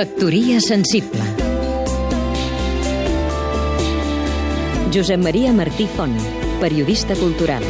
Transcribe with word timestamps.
Factoria 0.00 0.58
sensible 0.64 1.20
Josep 4.94 5.20
Maria 5.20 5.52
Martí 5.52 5.84
Font, 5.94 6.14
periodista 6.58 7.14
cultural 7.20 7.62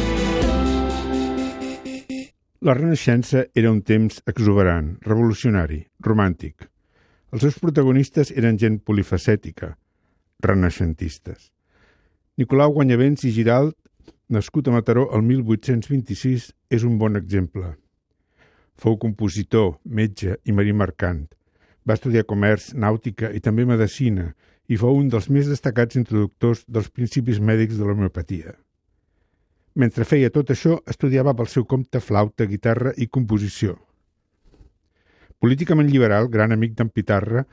La 2.61 2.75
Renaixença 2.77 3.41
era 3.53 3.73
un 3.73 3.81
temps 3.81 4.21
exuberant, 4.31 4.93
revolucionari, 5.03 5.81
romàntic. 5.99 6.69
Els 7.35 7.43
seus 7.43 7.59
protagonistes 7.59 8.31
eren 8.31 8.55
gent 8.63 8.79
polifacètica, 8.79 9.73
renaixentistes. 10.39 11.51
Nicolau 12.39 12.71
Guanyavents 12.79 13.27
i 13.27 13.33
Giralt, 13.35 13.75
nascut 14.31 14.71
a 14.71 14.77
Mataró 14.77 15.09
el 15.11 15.27
1826, 15.33 16.47
és 16.71 16.87
un 16.87 16.95
bon 16.95 17.19
exemple. 17.19 17.75
Fou 18.79 18.95
compositor, 18.95 19.81
metge 19.83 20.39
i 20.47 20.55
marí 20.55 20.71
mercant. 20.71 21.25
Va 21.91 21.97
estudiar 21.97 22.23
comerç, 22.23 22.69
nàutica 22.71 23.33
i 23.35 23.41
també 23.43 23.65
medicina 23.67 24.29
i 24.71 24.77
fou 24.79 24.95
un 24.95 25.09
dels 25.11 25.25
més 25.27 25.49
destacats 25.51 25.97
introductors 25.99 26.61
dels 26.71 26.87
principis 26.87 27.41
mèdics 27.43 27.75
de 27.75 27.83
l'homeopatia. 27.83 28.53
Mentre 29.75 30.07
feia 30.07 30.29
tot 30.31 30.53
això, 30.55 30.77
estudiava 30.87 31.33
pel 31.35 31.51
seu 31.51 31.65
compte 31.67 31.99
flauta, 31.99 32.47
guitarra 32.47 32.95
i 32.95 33.09
composició. 33.11 33.75
Políticament 35.43 35.91
liberal, 35.91 36.31
gran 36.31 36.55
amic 36.55 36.79
d'en 36.79 36.95
Pitarra, 36.95 37.43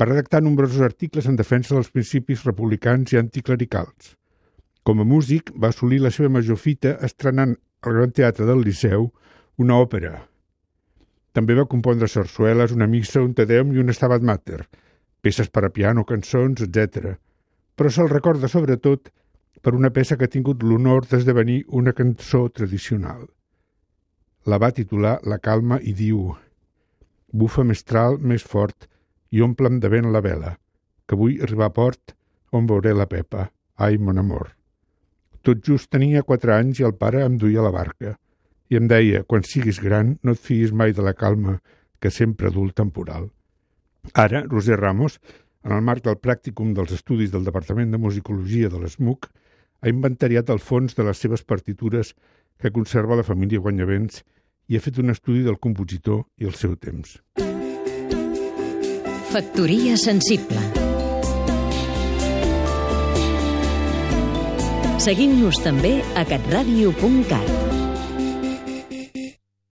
va 0.00 0.08
redactar 0.08 0.40
nombrosos 0.40 0.80
articles 0.80 1.28
en 1.28 1.36
defensa 1.36 1.76
dels 1.76 1.92
principis 1.92 2.48
republicans 2.48 3.12
i 3.12 3.20
anticlericals. 3.20 4.14
Com 4.80 5.04
a 5.04 5.10
músic, 5.12 5.52
va 5.60 5.74
assolir 5.76 6.00
la 6.00 6.14
seva 6.14 6.32
major 6.32 6.56
fita 6.56 6.96
estrenant 7.04 7.58
al 7.84 8.00
Gran 8.00 8.16
Teatre 8.16 8.48
del 8.48 8.64
Liceu 8.64 9.10
una 9.60 9.76
òpera, 9.76 10.22
també 11.34 11.56
va 11.58 11.66
compondre 11.66 12.06
sarsueles, 12.08 12.72
una 12.72 12.86
missa, 12.86 13.22
un 13.22 13.34
tedeum 13.34 13.72
i 13.74 13.80
un 13.82 13.90
estabat 13.90 14.22
mater, 14.22 14.60
peces 15.20 15.50
per 15.50 15.64
a 15.66 15.70
piano, 15.74 16.04
cançons, 16.06 16.62
etc. 16.62 17.16
Però 17.74 17.90
se'l 17.90 18.10
recorda 18.12 18.50
sobretot 18.50 19.10
per 19.60 19.74
una 19.74 19.90
peça 19.90 20.16
que 20.16 20.28
ha 20.28 20.34
tingut 20.34 20.62
l'honor 20.62 21.08
d'esdevenir 21.10 21.64
una 21.80 21.94
cançó 21.98 22.46
tradicional. 22.54 23.26
La 24.46 24.60
va 24.62 24.70
titular 24.76 25.18
La 25.24 25.40
calma 25.42 25.80
i 25.82 25.94
diu 25.96 26.34
Bufa 27.34 27.64
mestral 27.66 28.20
més 28.20 28.44
fort 28.46 28.86
i 29.34 29.40
omple'm 29.42 29.80
de 29.82 29.90
vent 29.90 30.12
la 30.14 30.22
vela, 30.22 30.54
que 31.08 31.18
vull 31.18 31.40
arribar 31.42 31.72
a 31.72 31.74
port 31.74 32.14
on 32.54 32.68
veuré 32.70 32.92
la 32.94 33.08
Pepa. 33.10 33.48
Ai, 33.74 33.98
mon 33.98 34.20
amor. 34.22 34.52
Tot 35.42 35.64
just 35.66 35.90
tenia 35.90 36.22
quatre 36.22 36.54
anys 36.54 36.78
i 36.78 36.86
el 36.86 36.94
pare 36.94 37.24
em 37.24 37.40
duia 37.40 37.64
la 37.64 37.74
barca 37.74 38.14
i 38.74 38.78
em 38.80 38.88
deia, 38.90 39.22
quan 39.22 39.44
siguis 39.46 39.78
gran, 39.78 40.16
no 40.26 40.34
et 40.34 40.42
fiïs 40.42 40.72
mai 40.74 40.92
de 40.92 41.02
la 41.06 41.14
calma 41.14 41.60
que 42.02 42.10
sempre 42.10 42.50
du 42.50 42.64
el 42.66 42.74
temporal. 42.74 43.28
Ara, 44.18 44.42
Roser 44.50 44.80
Ramos, 44.80 45.20
en 45.64 45.72
el 45.72 45.84
marc 45.86 46.02
del 46.04 46.18
pràcticum 46.18 46.74
dels 46.74 46.92
estudis 46.96 47.30
del 47.32 47.46
Departament 47.46 47.94
de 47.94 48.00
Musicologia 48.02 48.68
de 48.68 48.80
l'ESMUC, 48.82 49.30
ha 49.80 49.92
inventariat 49.92 50.50
el 50.50 50.58
fons 50.58 50.98
de 50.98 51.06
les 51.06 51.22
seves 51.22 51.44
partitures 51.46 52.14
que 52.58 52.72
conserva 52.74 53.16
la 53.16 53.26
família 53.26 53.62
Guanyavents 53.62 54.24
i 54.68 54.76
ha 54.76 54.82
fet 54.82 54.98
un 54.98 55.14
estudi 55.14 55.44
del 55.46 55.60
compositor 55.62 56.24
i 56.40 56.50
el 56.50 56.58
seu 56.58 56.74
temps. 56.74 57.20
Factoria 59.30 59.96
sensible 59.98 60.62
Seguim-nos 65.04 65.58
també 65.60 65.98
a 66.16 66.22
catradio.cat 66.24 67.93